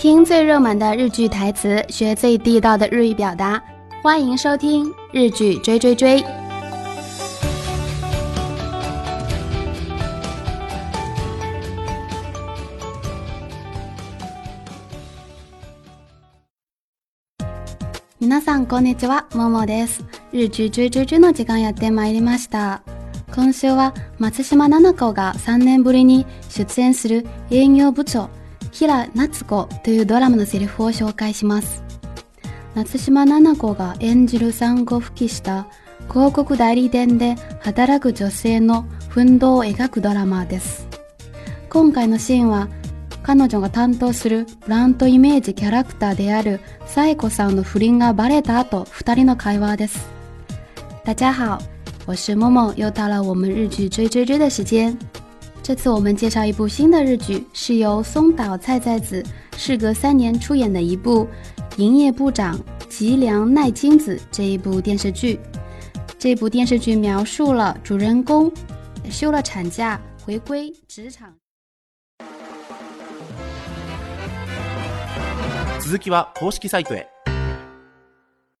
[0.00, 3.62] 听最热门的日剧台词，学最地道的日语表达。
[4.02, 6.22] 欢迎收听《日剧追追追》。
[18.18, 20.02] 皆さんこんにちは、ももです。
[20.32, 22.80] 日劇追追追の時間やってまいりました。
[23.34, 28.30] 今週は松島菜々子が3年ぶりに出演する営業部長
[28.72, 31.82] 平夏子というドラマのセリフを紹介します。
[32.74, 35.66] 夏島菜々子が演じる産後復帰した
[36.08, 40.86] 広告代理店で働く女性の奮闘を描くドラマです。
[41.68, 42.68] 今回のシーンは
[43.22, 50.08] 彼女が担当するブランドイメージキャラクターであるサイコさんの不倫がバレた後、二人の会話です。
[51.04, 51.60] 大家好。
[52.06, 54.96] 我是默默，又到了我们日剧追追追的时间。
[55.69, 59.23] 这次我们介绍一部新的日剧，是由松岛菜菜子
[59.57, 61.25] 事隔三年出演的一部《
[61.77, 65.39] 营业部长吉良奈津子》这一部电视剧。
[66.19, 68.51] 这部电视剧描述了主人公
[69.09, 71.33] 休了产假回归职场。
[75.79, 77.05] 続きは公式サイトへ。